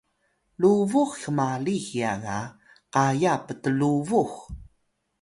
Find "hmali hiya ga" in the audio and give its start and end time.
1.23-2.37